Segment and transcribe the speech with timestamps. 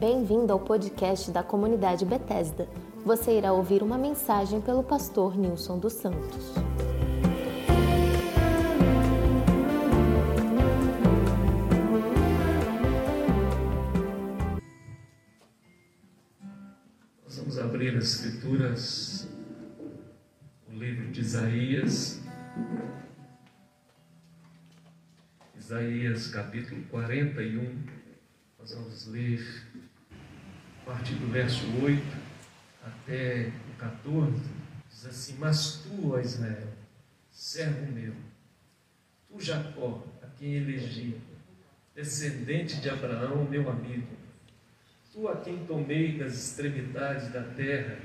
[0.00, 2.66] Bem-vindo ao podcast da comunidade Bethesda.
[3.04, 6.54] Você irá ouvir uma mensagem pelo pastor Nilson dos Santos.
[17.22, 19.28] Nós vamos abrir as Escrituras,
[20.66, 22.22] o livro de Isaías,
[25.58, 28.00] Isaías capítulo 41.
[28.58, 29.69] Nós vamos ler
[30.90, 32.02] a partir do verso 8
[32.84, 34.32] até o 14.
[34.90, 36.66] Diz assim: Mas tu, ó Israel,
[37.30, 38.12] servo meu,
[39.28, 41.16] tu, Jacó, a quem elegi,
[41.94, 44.08] descendente de Abraão, meu amigo,
[45.12, 47.96] tu a quem tomei das extremidades da terra,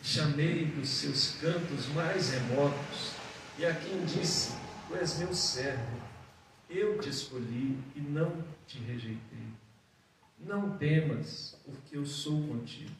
[0.00, 3.12] chamei dos seus cantos mais remotos,
[3.58, 4.52] e a quem disse:
[4.86, 6.00] Tu és meu servo,
[6.68, 9.59] eu te escolhi e não te rejeitei.
[10.40, 12.90] Não temas, porque eu sou contigo.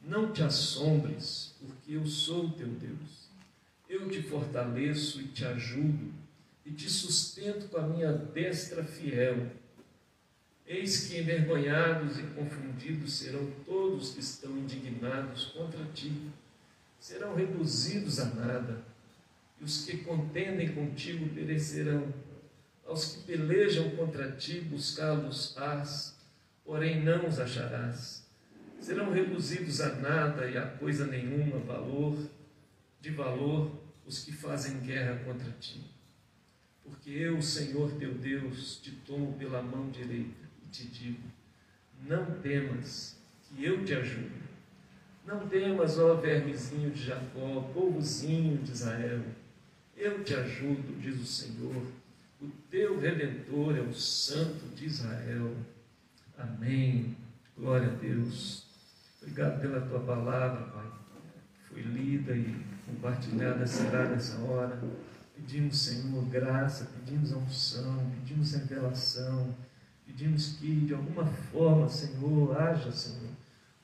[0.00, 3.26] Não te assombres, porque eu sou teu Deus.
[3.88, 6.12] Eu te fortaleço e te ajudo,
[6.64, 9.50] e te sustento com a minha destra fiel.
[10.66, 16.12] Eis que envergonhados e confundidos serão todos que estão indignados contra ti.
[16.98, 18.82] Serão reduzidos a nada,
[19.60, 22.12] e os que contendem contigo perecerão.
[22.84, 26.15] Aos que pelejam contra ti, buscá-los-ás,
[26.66, 28.26] porém não os acharás.
[28.80, 32.18] Serão reduzidos a nada e a coisa nenhuma valor,
[33.00, 33.70] de valor,
[34.04, 35.80] os que fazem guerra contra ti.
[36.84, 41.22] Porque eu, Senhor teu Deus, te tomo pela mão direita e te digo:
[42.06, 44.46] não temas, que eu te ajudo.
[45.26, 49.22] Não temas, ó vermezinho de Jacó, povozinho de Israel.
[49.96, 51.82] Eu te ajudo, diz o Senhor.
[52.40, 55.56] O teu redentor é o Santo de Israel.
[56.38, 57.16] Amém.
[57.56, 58.66] Glória a Deus.
[59.20, 60.86] Obrigado pela tua palavra, Pai.
[61.68, 64.78] Foi lida e compartilhada será nessa hora.
[65.34, 69.54] Pedimos, Senhor, graça, pedimos a unção, pedimos revelação,
[70.06, 73.30] pedimos que de alguma forma, Senhor, haja, Senhor,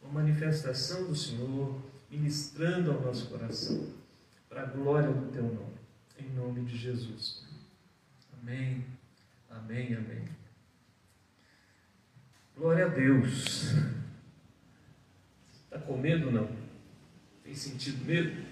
[0.02, 1.80] uma manifestação do Senhor
[2.10, 3.86] ministrando ao nosso coração,
[4.48, 5.78] para a glória do teu nome,
[6.18, 7.42] em nome de Jesus.
[8.34, 8.84] Amém,
[9.50, 10.41] amém, amém.
[12.56, 13.74] Glória a Deus.
[15.64, 16.48] Está com medo não?
[17.42, 18.44] Tem sentido medo?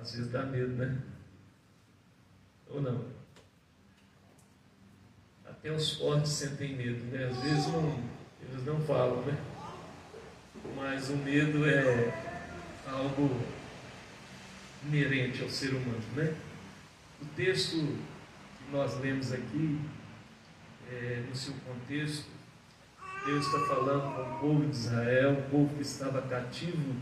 [0.00, 1.02] Às vezes dá medo, né?
[2.68, 3.04] Ou não?
[5.44, 7.26] Até os fortes sentem medo, né?
[7.26, 8.02] Às vezes não,
[8.40, 9.36] eles não falam, né?
[10.76, 12.40] Mas o medo é
[12.86, 13.28] algo
[14.86, 16.34] inerente ao ser humano, né?
[17.20, 17.98] O texto
[18.72, 19.80] nós lemos aqui,
[20.90, 22.28] é, no seu contexto,
[23.26, 26.94] Deus está falando com o povo de Israel, o povo que estava cativo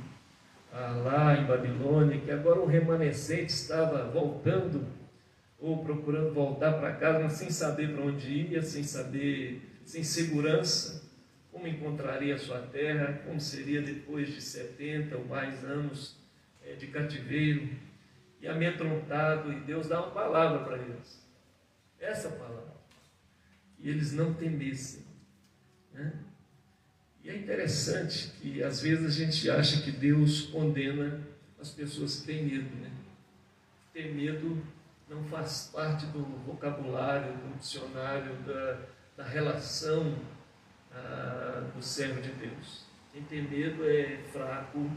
[0.73, 4.87] ah, lá em Babilônia, que agora o remanescente estava voltando
[5.61, 11.03] ou procurando voltar para casa, mas sem saber para onde ia, sem saber, sem segurança,
[11.53, 16.17] como encontraria a sua terra, como seria depois de 70 ou mais anos
[16.65, 17.69] é, de cativeiro,
[18.41, 21.28] e amedrontado, e Deus dá uma palavra para eles,
[22.01, 22.75] essa palavra,
[23.79, 25.05] e eles não temessem.
[25.93, 26.13] Né?
[27.23, 31.21] E é interessante que às vezes a gente acha que Deus condena
[31.61, 32.75] as pessoas que têm medo.
[32.77, 32.91] Né?
[33.93, 34.63] Ter medo
[35.09, 38.79] não faz parte do vocabulário, do dicionário, da,
[39.17, 40.17] da relação
[40.93, 42.85] ah, do servo de Deus.
[43.13, 44.91] Quem tem medo é fraco,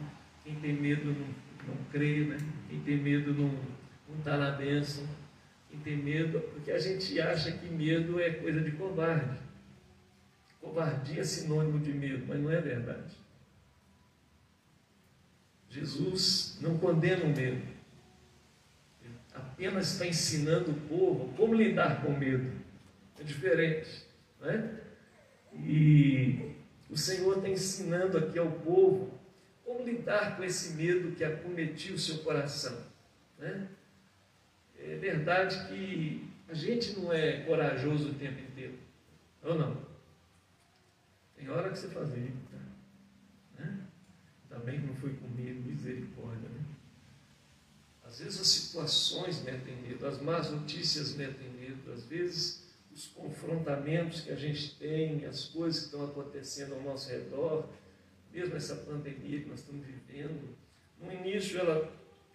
[0.43, 2.37] quem tem medo não, não crê, né?
[2.69, 5.07] quem tem medo não está na bênção,
[5.71, 9.39] quem tem medo, porque a gente acha que medo é coisa de covarde.
[10.59, 13.15] Covardia é sinônimo de medo, mas não é verdade.
[15.69, 17.65] Jesus não condena o medo.
[19.01, 22.51] Ele apenas está ensinando o povo como lidar com medo.
[23.17, 24.05] É diferente.
[24.41, 24.77] Né?
[25.55, 26.53] E
[26.89, 29.17] o Senhor está ensinando aqui ao povo
[29.63, 32.77] como lidar com esse medo que acometiu o seu coração.
[33.39, 33.67] Né?
[34.83, 38.77] É verdade que a gente não é corajoso o tempo inteiro.
[39.43, 39.77] Ou não?
[41.35, 42.57] Tem hora que você faz eita,
[43.57, 43.79] né?
[44.49, 46.49] Também não foi comigo, misericórdia.
[46.49, 46.65] Né?
[48.03, 52.61] Às vezes as situações metem medo, as más notícias metem medo, às vezes
[52.93, 57.69] os confrontamentos que a gente tem, as coisas que estão acontecendo ao nosso redor,
[58.33, 60.55] mesmo essa pandemia que nós estamos vivendo.
[60.99, 61.91] No início ela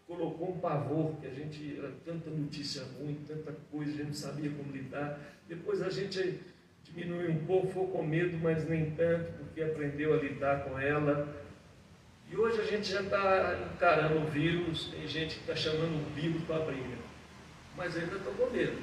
[0.07, 4.15] colocou um pavor, que a gente era tanta notícia ruim, tanta coisa, a gente não
[4.15, 5.19] sabia como lidar.
[5.49, 6.41] Depois a gente
[6.85, 11.29] diminuiu um pouco, ficou com medo, mas nem tanto, porque aprendeu a lidar com ela.
[12.31, 16.15] E hoje a gente já está encarando o vírus, tem gente que está chamando o
[16.15, 16.67] vírus para a
[17.77, 18.83] mas ainda estou com medo.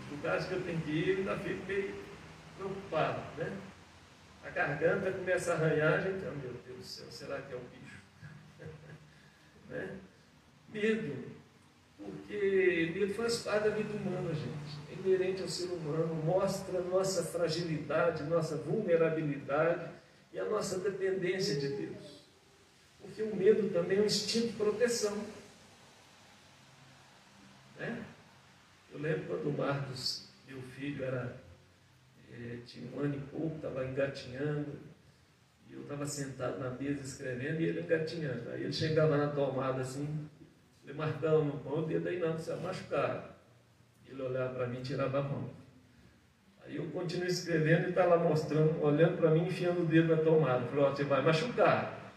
[0.00, 1.94] Nos lugares que eu tenho que ir, ainda fico meio
[2.56, 3.56] preocupado, né?
[4.44, 7.56] A garganta começa a arranhar, a gente, oh, meu Deus do céu, será que é
[7.56, 7.81] o bicho?
[9.72, 9.96] Né?
[10.68, 11.32] Medo,
[11.98, 14.78] porque medo faz parte da vida humana, gente.
[14.90, 19.90] É inerente ao ser humano, mostra nossa fragilidade, nossa vulnerabilidade
[20.32, 22.22] e a nossa dependência de Deus.
[23.00, 25.16] Porque o medo também é um instinto de proteção.
[27.78, 28.04] Né?
[28.92, 31.36] Eu lembro quando o Marcos, meu filho, era,
[32.32, 34.78] é, tinha um ano e pouco, estava engatinhando,
[35.74, 38.50] eu estava sentado na mesa escrevendo e ele engatinhando.
[38.50, 40.28] Aí ele chegava na tomada assim,
[40.80, 43.36] falei, Marcão, não põe o dedo aí não, você machucar.
[44.06, 45.50] Ele olhava para mim e tirava a mão.
[46.64, 50.22] Aí eu continuo escrevendo e está lá mostrando, olhando para mim, enfiando o dedo na
[50.22, 50.66] tomada.
[50.66, 52.12] Falei, você vai machucar.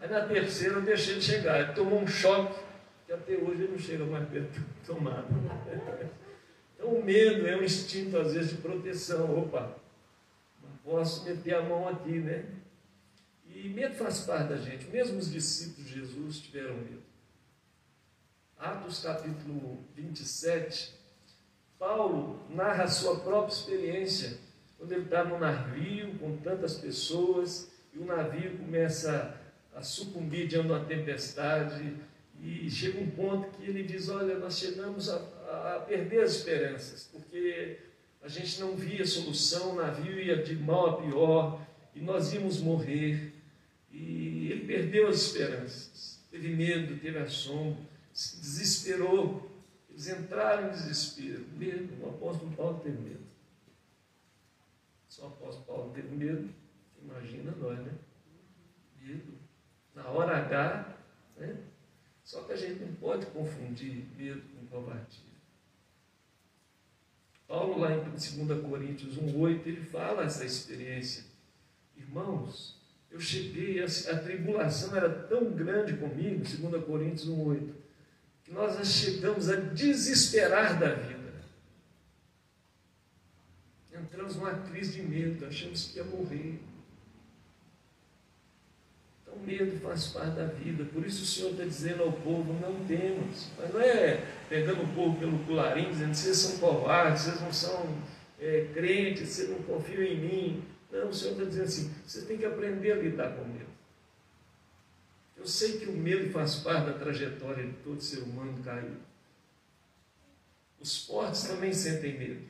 [0.00, 1.60] Aí na terceira eu deixei ele chegar.
[1.60, 2.60] Ele tomou um choque,
[3.06, 5.26] que até hoje ele não chega mais perto da tomada.
[6.78, 9.36] Então o medo é um instinto, às vezes, de proteção.
[9.36, 9.76] Opa,
[10.62, 12.44] não posso meter a mão aqui, né?
[13.60, 14.86] E medo faz parte da gente.
[14.86, 17.02] Mesmo os discípulos de Jesus tiveram medo.
[18.56, 20.94] Atos capítulo 27,
[21.76, 24.38] Paulo narra a sua própria experiência,
[24.76, 29.40] quando ele está no navio com tantas pessoas, e o navio começa
[29.74, 31.96] a sucumbir diante de uma tempestade,
[32.40, 35.16] e chega um ponto que ele diz: Olha, nós chegamos a,
[35.76, 37.78] a perder as esperanças, porque
[38.22, 41.60] a gente não via solução, o navio ia de mal a pior,
[41.92, 43.37] e nós íamos morrer.
[43.90, 49.48] E ele perdeu as esperanças, teve medo, teve assombro, se desesperou
[49.98, 52.04] eles entraram em desespero, medo.
[52.04, 53.26] O apóstolo Paulo teve medo.
[55.08, 56.54] Só o apóstolo Paulo teve medo,
[57.02, 57.98] imagina nós, né?
[59.02, 59.32] Medo.
[59.96, 60.96] Na hora H,
[61.36, 61.56] né?
[62.22, 65.26] Só que a gente não pode confundir medo com covardia.
[67.48, 71.24] Paulo, lá em 2 Coríntios 1,8, ele fala essa experiência.
[71.96, 72.77] Irmãos,
[73.10, 77.78] eu cheguei, a, a tribulação era tão grande comigo, 2 Coríntios 1,8
[78.48, 81.18] que nós chegamos a desesperar da vida.
[83.92, 86.58] Entramos numa crise de medo, achamos que ia morrer.
[89.22, 90.84] Então, medo faz parte da vida.
[90.86, 93.48] Por isso, o Senhor está dizendo ao povo: não temos.
[93.58, 97.98] Mas não é pegando o povo pelo colarinho, dizendo: vocês são covardes, vocês não são
[98.40, 100.64] é, crentes, vocês não confiam em mim.
[100.90, 103.68] Não, o Senhor está dizendo assim: vocês têm que aprender a lidar com medo.
[105.36, 108.96] Eu sei que o medo faz parte da trajetória de todo ser humano caído.
[110.80, 112.42] Os fortes também sentem medo.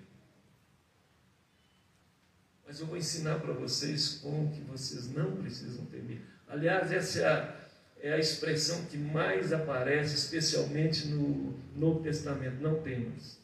[2.67, 6.23] Mas eu vou ensinar para vocês como que vocês não precisam ter medo.
[6.47, 7.69] Aliás, essa é a,
[8.01, 12.61] é a expressão que mais aparece, especialmente no Novo Testamento.
[12.61, 13.39] Não temos.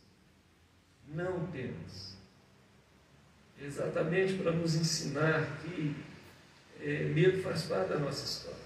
[1.08, 2.14] Não temos.
[3.60, 5.96] Exatamente para nos ensinar que
[6.80, 8.64] é, medo faz parte da nossa história.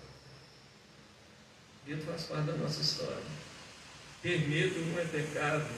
[1.87, 3.23] Medo faz parte da nossa história.
[4.23, 5.68] Ter medo não é pecado,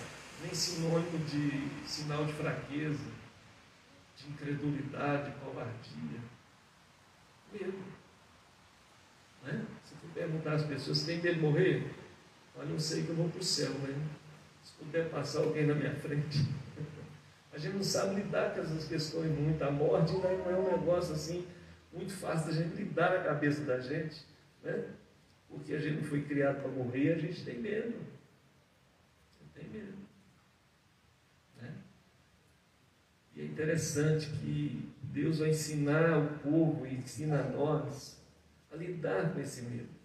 [0.43, 3.05] nem sinônimo de sinal de fraqueza,
[4.17, 6.21] de incredulidade, de covardia.
[7.53, 7.85] Medo.
[9.43, 9.67] Né?
[9.85, 11.95] Se tu perguntar às pessoas, tem medo de morrer?
[12.57, 13.95] Olha, eu sei que eu vou para o céu, né?
[14.63, 16.47] Se puder passar alguém na minha frente.
[17.61, 19.63] A gente não sabe lidar com essas questões muito.
[19.63, 21.47] A morte não é um negócio assim
[21.93, 24.25] muito fácil da gente lidar na cabeça da gente.
[24.63, 24.83] Né?
[25.47, 28.01] Porque a gente não foi criado para morrer a gente tem medo.
[29.55, 29.93] Tem medo.
[31.61, 31.71] Né?
[33.37, 38.19] E é interessante que Deus vai ensinar o povo e ensina a nós
[38.73, 40.01] a lidar com esse medo.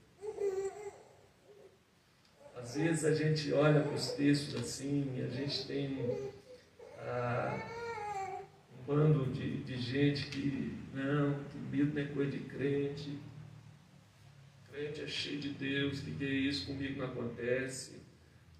[2.54, 6.34] Às vezes a gente olha para os textos assim, a gente tem
[7.06, 7.58] ah,
[8.74, 13.20] um bando de, de gente que, não, que medo não é coisa de crente,
[14.76, 16.68] crente é cheio de Deus, que, que é isso?
[16.68, 18.04] Comigo não acontece.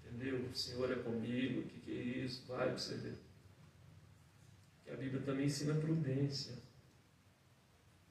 [0.04, 0.48] Entendeu?
[0.50, 2.44] O Senhor é comigo, o que, que é isso?
[2.48, 3.18] Vai para você ver.
[4.84, 6.56] Que a Bíblia também ensina prudência.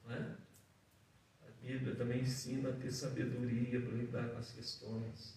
[0.04, 0.36] Não é?
[1.48, 5.36] A Bíblia também ensina a ter sabedoria para lidar com as questões.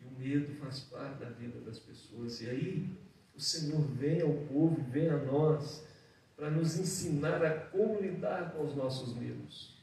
[0.00, 2.42] E o medo faz parte da vida das pessoas.
[2.42, 2.90] E aí,
[3.36, 5.84] o Senhor vem ao povo, vem a nós,
[6.36, 9.74] para nos ensinar a como lidar com os nossos medos.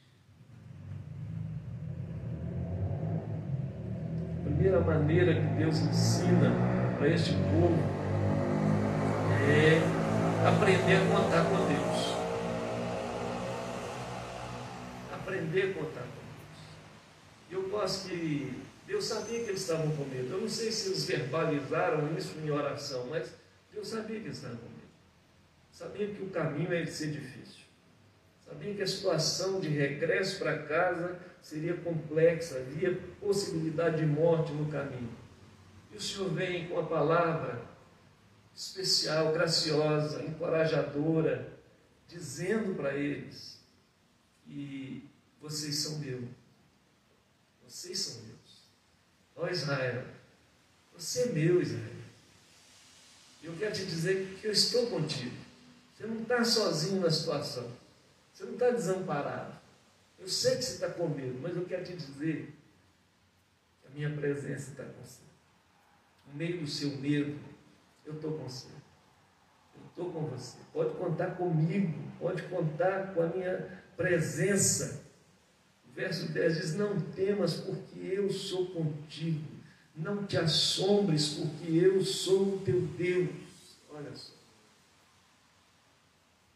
[4.62, 6.52] primeira maneira que Deus ensina
[6.96, 7.76] para este povo
[9.48, 9.80] é
[10.46, 12.16] aprender a contar com Deus.
[15.12, 17.50] Aprender a contar com Deus.
[17.50, 20.32] Eu gosto que Deus sabia que eles estavam com medo.
[20.32, 23.32] Eu não sei se eles verbalizaram isso em oração, mas
[23.72, 24.82] Deus sabia que eles estavam com medo.
[25.70, 27.62] Sabia que o caminho ia ser difícil.
[28.44, 34.70] Sabia que a situação de regresso para casa seria complexa, havia possibilidade de morte no
[34.70, 35.16] caminho.
[35.90, 37.62] E o Senhor vem com a palavra
[38.54, 41.52] especial, graciosa, encorajadora,
[42.06, 43.58] dizendo para eles
[44.44, 45.08] que
[45.40, 46.28] vocês são meus.
[47.66, 48.68] Vocês são meus.
[49.34, 50.04] Ó Israel,
[50.92, 51.91] você é meu, Israel.
[53.42, 55.36] Eu quero te dizer que eu estou contigo.
[55.94, 57.68] Você não está sozinho na situação.
[58.32, 59.54] Você não está desamparado.
[60.18, 62.52] Eu sei que você está com medo, mas eu quero te dizer
[63.80, 65.22] que a minha presença está com você.
[66.28, 67.38] No meio do seu medo,
[68.06, 68.68] eu estou com você.
[69.74, 70.58] Eu estou com você.
[70.72, 75.02] Pode contar comigo, pode contar com a minha presença.
[75.88, 79.51] O verso 10 diz: Não temas, porque eu sou contigo.
[79.94, 83.28] Não te assombres, porque eu sou o teu Deus.
[83.90, 84.32] Olha só.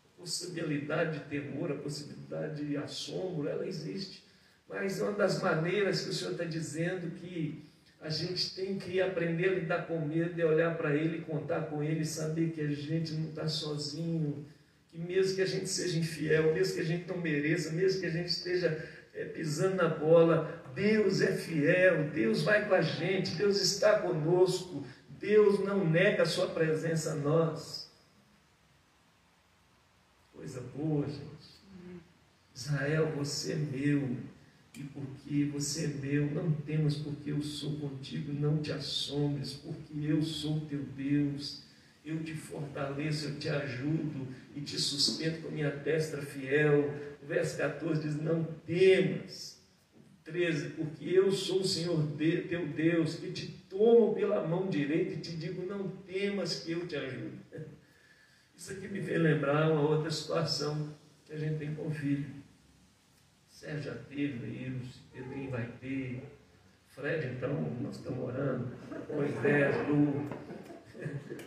[0.04, 4.24] A possibilidade de temor, a possibilidade de assombro, ela existe.
[4.68, 7.62] Mas uma das maneiras que o Senhor está dizendo que
[8.00, 11.82] a gente tem que aprender a lidar com medo, é olhar para Ele, contar com
[11.82, 14.46] Ele, saber que a gente não está sozinho,
[14.90, 18.06] que mesmo que a gente seja infiel, mesmo que a gente não mereça, mesmo que
[18.06, 23.34] a gente esteja é, pisando na bola, Deus é fiel, Deus vai com a gente,
[23.34, 24.84] Deus está conosco,
[25.18, 27.90] Deus não nega a sua presença a nós.
[30.34, 31.56] Coisa boa, gente.
[32.54, 34.18] Israel, você é meu
[34.76, 39.94] e porque você é meu, não temas, porque eu sou contigo, não te assombres, porque
[40.04, 41.62] eu sou teu Deus,
[42.04, 46.90] eu te fortaleço, eu te ajudo e te sustento com a minha destra fiel.
[47.22, 49.56] O verso 14 diz: Não temas.
[50.26, 55.12] 13: Porque eu sou o Senhor de, teu Deus, que te tomo pela mão direita
[55.12, 57.38] e te digo: Não temas, que eu te ajudo.
[58.54, 60.92] Isso aqui me fez lembrar uma outra situação
[61.24, 62.26] que a gente tem com o filho.
[63.48, 66.22] Sérgio já teve vírus, Pedrinho vai ter,
[66.88, 68.70] Fred, então, nós estamos orando,
[69.08, 70.28] Moisés, Lu.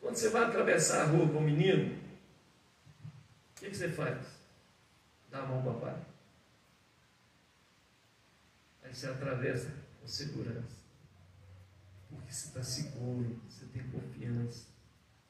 [0.00, 4.38] Quando você vai atravessar a rua com o menino, o que, que você faz?
[5.30, 5.96] Dá a mão para pai.
[8.88, 10.78] Aí você atravessa com segurança.
[12.08, 14.68] Porque você está seguro, você tem confiança.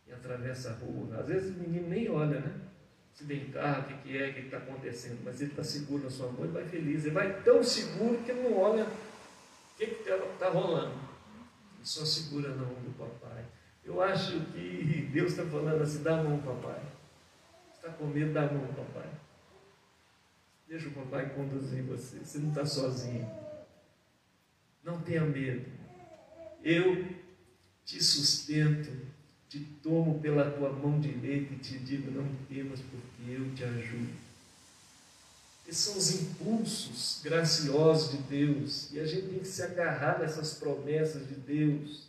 [0.07, 1.19] E atravessa a rua.
[1.19, 2.69] Às vezes o menino nem olha, né?
[3.13, 6.11] se vem cá, o que, é, o que está acontecendo, mas ele está seguro na
[6.11, 9.87] sua mão, ele vai feliz, ele vai tão seguro que ele não olha o que
[9.87, 10.95] está tá rolando.
[10.95, 13.45] Ele só segura na mão do papai.
[13.85, 16.81] Eu acho que Deus está falando assim, dá a mão, papai.
[17.75, 19.11] Está com medo, dá a mão, papai.
[20.69, 22.19] Deixa o papai conduzir você.
[22.19, 23.29] Você não está sozinho.
[24.89, 25.67] Não tenha medo.
[26.65, 27.07] Eu
[27.85, 28.91] te sustento
[29.49, 34.29] te tomo pela tua mão direita e te digo: não temas, porque eu te ajudo.
[35.67, 40.55] Esses são os impulsos graciosos de Deus e a gente tem que se agarrar nessas
[40.55, 42.09] promessas de Deus.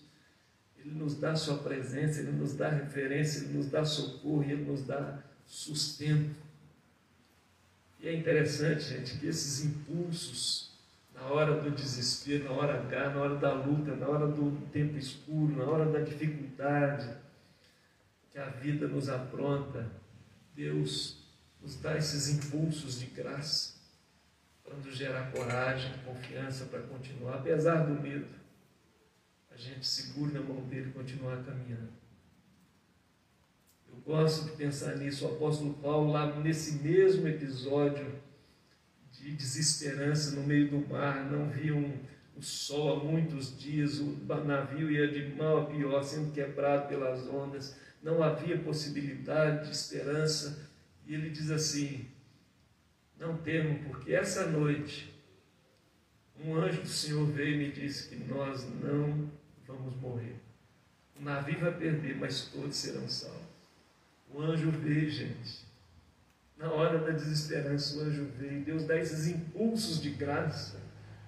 [0.78, 4.84] Ele nos dá sua presença, ele nos dá referência, ele nos dá socorro, ele nos
[4.84, 6.36] dá sustento.
[8.00, 10.69] E é interessante, gente, que esses impulsos,
[11.20, 14.98] na hora do desespero, na hora H, na hora da luta, na hora do tempo
[14.98, 17.14] escuro, na hora da dificuldade,
[18.32, 19.92] que a vida nos apronta,
[20.56, 21.18] Deus
[21.62, 23.74] nos dá esses impulsos de graça
[24.64, 28.40] para nos gerar coragem, confiança para continuar, apesar do medo.
[29.52, 31.90] A gente segura na mão dele e continuar caminhando.
[33.90, 35.26] Eu gosto de pensar nisso.
[35.26, 38.29] O apóstolo Paulo, lá nesse mesmo episódio
[39.30, 41.98] de desesperança no meio do mar, não viu um,
[42.36, 47.28] o sol há muitos dias, o navio ia de mal a pior, sendo quebrado pelas
[47.28, 50.70] ondas não havia possibilidade de esperança,
[51.06, 52.08] e ele diz assim:
[53.18, 55.14] Não temo, porque essa noite
[56.42, 59.30] um anjo do Senhor veio e me disse que nós não
[59.68, 60.36] vamos morrer.
[61.20, 63.42] O navio vai perder, mas todos serão salvos.
[64.30, 65.68] O anjo veio, gente.
[66.60, 68.66] Na hora da desesperança, o anjo veio.
[68.66, 70.78] Deus dá esses impulsos de graça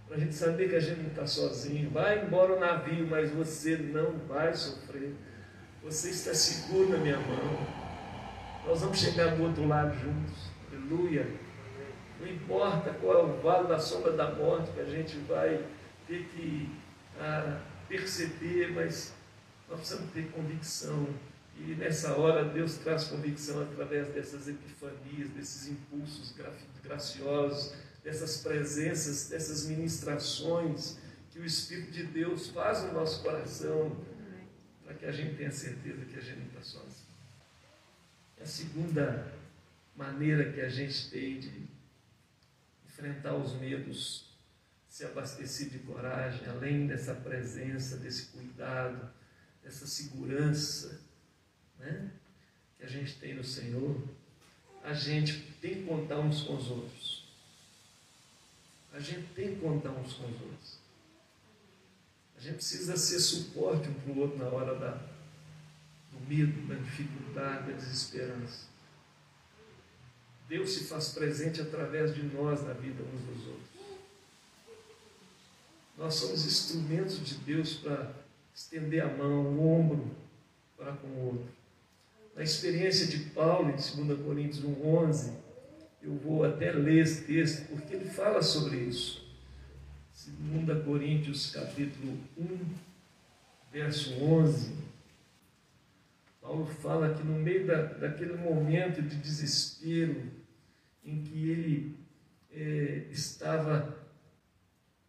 [0.06, 1.90] para a gente saber que a gente não está sozinho.
[1.90, 5.16] Vai embora o navio, mas você não vai sofrer.
[5.82, 7.66] Você está seguro na minha mão.
[8.68, 10.50] Nós vamos chegar do outro lado juntos.
[10.70, 11.26] Aleluia.
[12.20, 15.64] Não importa qual é o vale da sombra da morte que a gente vai
[16.08, 16.70] ter que
[17.18, 19.14] ah, perceber, mas
[19.70, 21.08] nós precisamos ter convicção.
[21.68, 26.34] E nessa hora Deus traz convicção através dessas epifanias, desses impulsos
[26.84, 30.98] graciosos, dessas presenças, dessas ministrações
[31.30, 33.96] que o Espírito de Deus faz no nosso coração,
[34.84, 37.12] para que a gente tenha certeza que a gente não está sozinho.
[38.42, 39.32] A segunda
[39.96, 41.68] maneira que a gente tem de
[42.88, 44.32] enfrentar os medos,
[44.90, 49.08] se abastecer de coragem, além dessa presença, desse cuidado,
[49.64, 51.11] dessa segurança
[51.82, 52.12] né,
[52.78, 54.02] que a gente tem no Senhor,
[54.84, 57.24] a gente tem que contar uns com os outros.
[58.94, 60.78] A gente tem que contar uns com os outros.
[62.38, 64.92] A gente precisa ser suporte um para o outro na hora da,
[66.12, 68.66] do medo, da dificuldade, da desesperança.
[70.48, 73.72] Deus se faz presente através de nós na vida uns dos outros.
[75.98, 78.12] Nós somos instrumentos de Deus para
[78.54, 80.16] estender a mão, o ombro
[80.76, 81.61] para com o outro.
[82.42, 85.32] Na experiência de Paulo, em 2 Coríntios 1,11,
[86.02, 89.24] eu vou até ler esse texto, porque ele fala sobre isso.
[90.66, 92.60] 2 Coríntios capítulo 1,
[93.72, 94.74] verso 11,
[96.42, 100.24] Paulo fala que no meio da, daquele momento de desespero
[101.06, 101.96] em que ele
[102.52, 103.96] é, estava,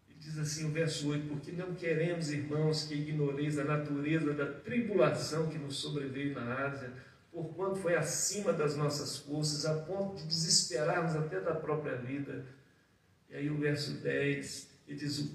[0.07, 4.45] ele diz assim o verso 8, porque não queremos, irmãos, que ignoreis a natureza da
[4.45, 6.93] tribulação que nos sobreveio na Ásia,
[7.33, 12.45] porquanto foi acima das nossas forças, a ponto de desesperarmos até da própria vida.
[13.31, 15.33] E aí o verso 10, ele diz,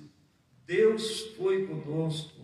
[0.66, 2.38] Deus foi conosco,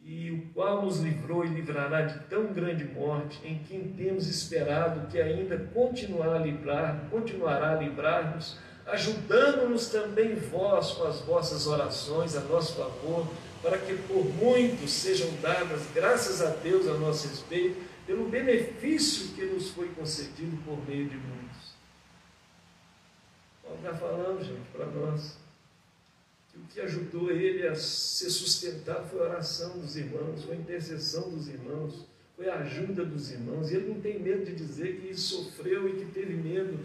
[0.00, 5.08] e o qual nos livrou e livrará de tão grande morte, em quem temos esperado
[5.08, 12.36] que ainda continuará a livrar, continuará a livrar-nos, ajudando-nos também vós com as vossas orações
[12.36, 13.26] a nosso favor,
[13.60, 19.44] para que por muitos sejam dadas graças a Deus a nosso respeito, pelo benefício que
[19.44, 21.74] nos foi concedido por meio de muitos.
[23.62, 25.36] Paulo está falando, gente, para nós
[26.54, 31.28] o que ajudou ele a ser sustentado foi a oração dos irmãos, foi a intercessão
[31.30, 33.70] dos irmãos, foi a ajuda dos irmãos.
[33.70, 36.78] E ele não tem medo de dizer que sofreu e que teve medo,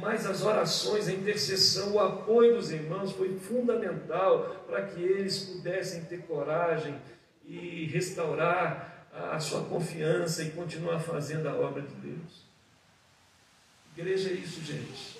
[0.00, 6.04] mas as orações, a intercessão, o apoio dos irmãos foi fundamental para que eles pudessem
[6.04, 6.96] ter coragem
[7.44, 12.44] e restaurar a sua confiança e continuar fazendo a obra de Deus.
[13.96, 15.18] Igreja é isso, gente.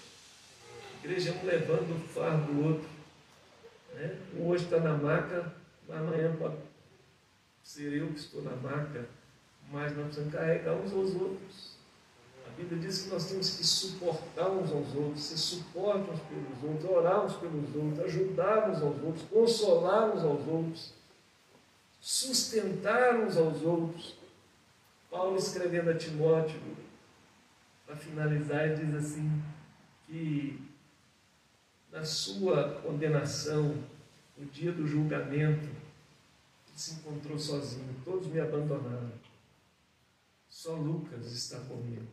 [1.03, 2.89] Igreja é um levando o fardo do outro.
[3.95, 4.19] Né?
[4.35, 5.53] Um hoje está na maca,
[5.89, 6.57] amanhã pode
[7.63, 9.09] ser eu que estou na maca,
[9.71, 11.77] mas nós precisamos carregar uns aos outros.
[12.47, 16.63] A Bíblia diz que nós temos que suportar uns aos outros, ser suporte uns pelos
[16.63, 20.93] outros, orar uns pelos outros, ajudar uns aos outros, consolar uns aos outros,
[22.07, 24.15] sustentar uns aos outros.
[25.11, 26.61] Paulo escrevendo a Timóteo,
[27.85, 29.43] para finalizar, diz assim,
[30.07, 30.65] que
[31.91, 33.83] na sua condenação,
[34.39, 39.11] no dia do julgamento, ele se encontrou sozinho, todos me abandonaram.
[40.49, 42.07] Só Lucas está comigo.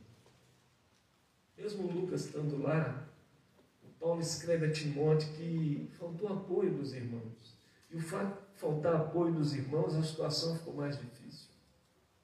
[1.56, 3.04] Mesmo Lucas estando lá,
[4.00, 7.54] Paulo escreve a Timóteo que faltou apoio dos irmãos.
[7.92, 11.50] E o fato faltar apoio dos irmãos, a situação ficou mais difícil.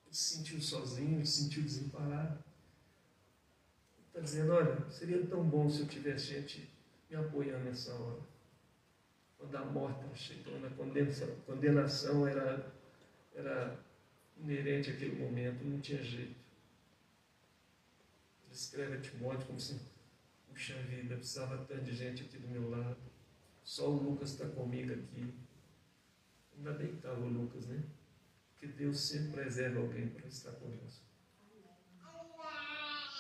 [0.05, 2.43] Ele se sentiu sozinho, ele se sentiu desamparado.
[4.07, 6.69] Está dizendo, olha, seria tão bom se eu tivesse gente
[7.09, 8.21] me apoiando nessa hora.
[9.37, 12.71] Quando a morte chegou, quando a condenação era,
[13.33, 13.79] era
[14.37, 16.35] inerente àquele momento, não tinha jeito.
[18.45, 19.79] Ele escreve a Timóteo como se,
[20.49, 22.97] puxa vida, precisava tanto de gente aqui do meu lado.
[23.63, 25.33] Só o Lucas está comigo aqui.
[26.59, 27.79] Ainda bem que estava tá o Lucas, né?
[28.51, 31.05] Porque Deus sempre preserva alguém para estar conosco.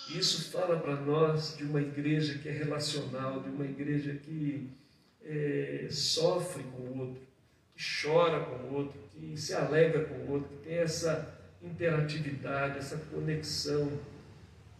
[0.09, 4.69] Isso fala para nós de uma igreja que é relacional, de uma igreja que
[5.23, 7.21] é, sofre com o outro,
[7.73, 12.79] que chora com o outro, que se alegra com o outro, que tem essa interatividade,
[12.79, 13.89] essa conexão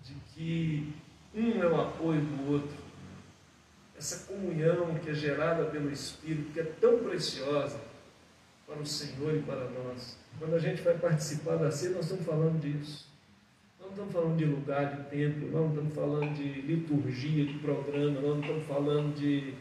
[0.04, 0.94] de que
[1.34, 2.76] um é o apoio do outro,
[3.96, 7.89] essa comunhão que é gerada pelo Espírito, que é tão preciosa
[8.70, 10.18] para o Senhor e para nós.
[10.38, 13.10] Quando a gente vai participar da ceia, nós estamos falando disso
[13.90, 18.40] não estamos falando de lugar, de templo, não estamos falando de liturgia, de programa, não
[18.40, 19.56] estamos falando de,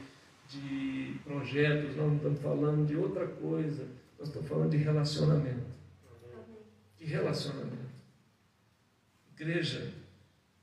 [0.48, 3.86] de projetos, não estamos falando de outra coisa.
[4.18, 5.66] Nós estamos falando de relacionamento.
[6.98, 7.88] De relacionamento.
[9.34, 9.92] Igreja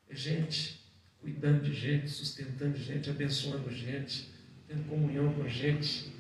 [0.10, 0.86] é gente
[1.20, 4.32] cuidando de gente, sustentando gente, abençoando gente,
[4.68, 6.14] tendo comunhão com gente,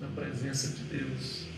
[0.00, 1.55] na presença de Deus.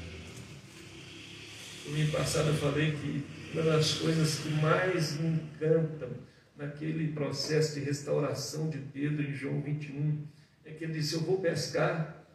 [1.88, 6.10] Domingo passado eu falei que uma das coisas que mais me encantam
[6.54, 10.26] naquele processo de restauração de Pedro em João 21
[10.66, 12.26] é que ele disse: Eu vou pescar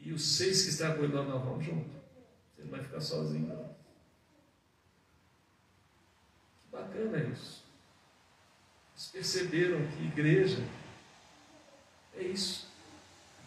[0.00, 1.88] e os seis que estavam com ele lá nós vamos junto.
[2.54, 3.74] Você não vai ficar sozinho, não.
[6.60, 7.64] Que bacana isso.
[8.94, 10.62] Eles perceberam que igreja
[12.18, 12.68] é isso.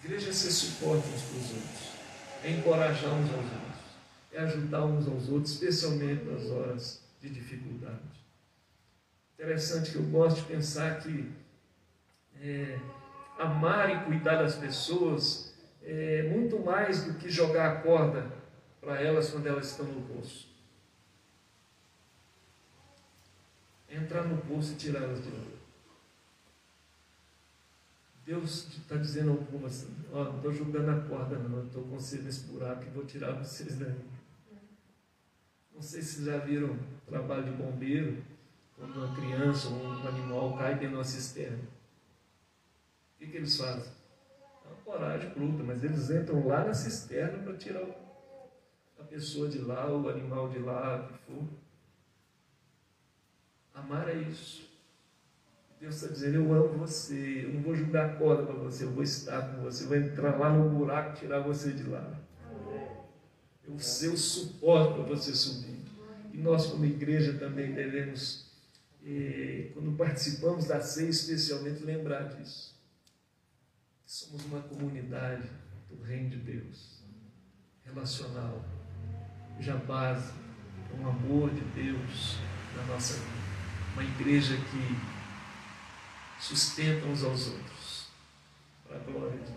[0.04, 1.90] Igreja é ser suporte uns para os outros,
[2.44, 3.73] é encorajar uns aos outros,
[4.34, 8.00] é ajudar uns aos outros, especialmente nas horas de dificuldade.
[9.36, 11.32] Interessante que eu gosto de pensar que
[12.42, 12.80] é,
[13.38, 18.32] amar e cuidar das pessoas é muito mais do que jogar a corda
[18.82, 20.48] para elas quando elas estão no poço.
[23.90, 25.44] É entrar no poço e tirá-las de lá.
[28.26, 32.48] Deus está dizendo assim, ó, não estou jogando a corda não, estou com vocês nesse
[32.48, 33.94] buraco e vou tirar vocês daí.
[35.74, 38.24] Não sei se já viram trabalho de bombeiro,
[38.78, 41.60] quando uma criança ou um animal cai dentro de uma cisterna.
[43.16, 43.92] O que, que eles fazem?
[44.66, 47.86] É uma coragem bruta, mas eles entram lá na cisterna para tirar
[49.00, 51.44] a pessoa de lá, o animal de lá, o que for.
[53.74, 54.70] Amar é isso.
[55.80, 59.04] Deus está dizendo, eu amo você, eu não vou jogar corda para você, eu vou
[59.04, 62.18] estar com você, eu vou entrar lá no buraco e tirar você de lá.
[63.68, 65.80] O suporte para você subir.
[66.34, 68.46] E nós, como igreja, também devemos,
[69.06, 72.74] eh, quando participamos da ceia, especialmente lembrar disso.
[74.06, 75.48] Somos uma comunidade
[75.90, 77.04] do Reino de Deus,
[77.86, 78.64] relacional,
[79.60, 80.34] já base,
[80.92, 82.38] com o amor de Deus
[82.76, 83.44] na nossa vida.
[83.94, 88.08] Uma igreja que sustentam uns aos outros,
[88.88, 89.53] para a glória de Deus.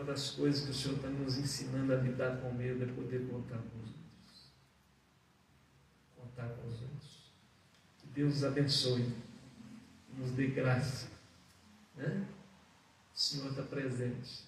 [0.00, 3.28] Uma das coisas que o Senhor está nos ensinando a lidar com medo é poder
[3.28, 4.52] contar com os outros.
[6.16, 7.32] Contar com os outros.
[7.98, 9.12] Que Deus os abençoe,
[10.16, 11.08] nos dê graça.
[11.94, 12.26] Né?
[13.14, 14.46] O Senhor está presente.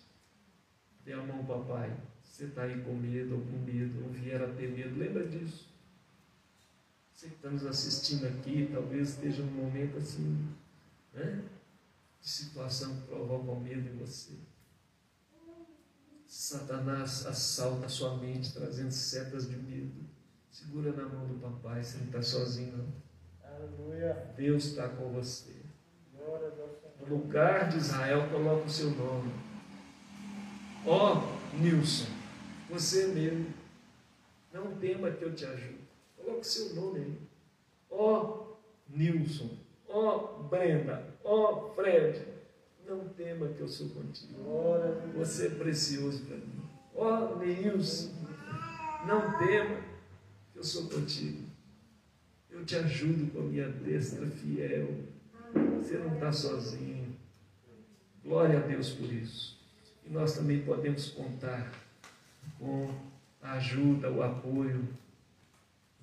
[1.04, 2.00] Dê a mão, papai.
[2.24, 5.68] Você está aí com medo ou com medo, ou vier a ter medo, lembra disso.
[7.12, 10.48] Você que está nos assistindo aqui, talvez esteja num momento assim,
[11.12, 11.44] né?
[12.22, 14.32] De situação que provoca o medo em você.
[16.32, 19.92] Satanás assalta a sua mente, trazendo setas de medo.
[20.50, 22.88] Segura na mão do papai, você não está sozinho, não.
[23.44, 24.32] Aleluia.
[24.34, 25.52] Deus está com você.
[26.98, 29.30] No lugar de Israel, coloca o seu nome.
[30.86, 32.10] Ó oh, Nilson,
[32.70, 33.52] você mesmo.
[34.54, 35.86] Não tema que eu te ajude.
[36.16, 37.18] Coloque seu nome aí.
[37.90, 38.56] Ó oh,
[38.88, 39.50] Nilson,
[39.86, 42.24] ó oh, Brenda, ó oh, Fred,
[42.86, 44.34] não tema que eu sou contigo.
[45.16, 46.62] Você é precioso para mim.
[46.94, 48.10] Ó Nilson,
[49.06, 49.80] não tema
[50.52, 51.48] que eu sou contigo.
[52.50, 54.88] Eu te ajudo com a minha destra fiel.
[55.78, 57.16] Você não está sozinho.
[58.22, 59.58] Glória a Deus por isso.
[60.04, 61.72] E nós também podemos contar
[62.58, 62.94] com
[63.40, 64.86] a ajuda, o apoio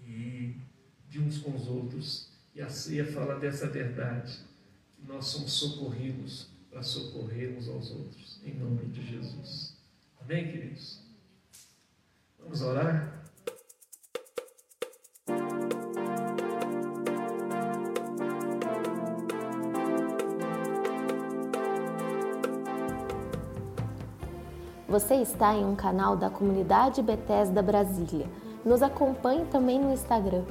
[0.06, 0.56] e
[1.08, 2.30] de uns com os outros.
[2.56, 4.40] E a ceia fala dessa verdade,
[5.08, 9.78] nós somos socorridos para socorrermos aos outros, em nome de Jesus.
[10.22, 11.04] Amém, queridos?
[12.38, 13.20] Vamos orar?
[24.88, 28.28] Você está em um canal da comunidade Bethesda Brasília
[28.66, 30.44] nos acompanhe também no Instagram